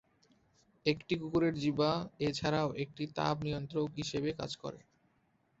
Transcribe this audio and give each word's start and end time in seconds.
একটি 0.85 1.13
কুকুরের 1.15 1.53
জিহ্বা 1.55 1.91
এছাড়াও 2.21 2.69
একটি 2.83 3.03
তাপ 3.17 3.35
নিয়ন্ত্রক 3.45 3.89
হিসেবে 3.99 4.29
কাজ 4.39 4.51
করে। 4.63 4.79